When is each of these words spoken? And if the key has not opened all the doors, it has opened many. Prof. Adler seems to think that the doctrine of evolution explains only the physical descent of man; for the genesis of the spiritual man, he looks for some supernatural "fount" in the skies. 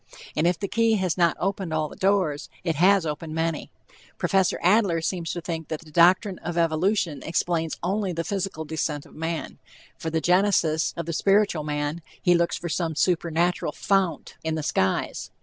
And 0.35 0.47
if 0.47 0.57
the 0.57 0.67
key 0.67 0.93
has 0.95 1.15
not 1.15 1.37
opened 1.39 1.71
all 1.75 1.87
the 1.87 1.95
doors, 1.95 2.49
it 2.63 2.73
has 2.77 3.05
opened 3.05 3.35
many. 3.35 3.71
Prof. 4.17 4.51
Adler 4.59 4.99
seems 4.99 5.31
to 5.33 5.41
think 5.41 5.67
that 5.67 5.81
the 5.81 5.91
doctrine 5.91 6.39
of 6.39 6.57
evolution 6.57 7.21
explains 7.21 7.77
only 7.83 8.11
the 8.11 8.23
physical 8.23 8.65
descent 8.65 9.05
of 9.05 9.13
man; 9.13 9.59
for 9.99 10.09
the 10.09 10.19
genesis 10.19 10.91
of 10.97 11.05
the 11.05 11.13
spiritual 11.13 11.63
man, 11.63 12.01
he 12.19 12.33
looks 12.33 12.57
for 12.57 12.67
some 12.67 12.95
supernatural 12.95 13.73
"fount" 13.73 14.37
in 14.43 14.55
the 14.55 14.63
skies. 14.63 15.29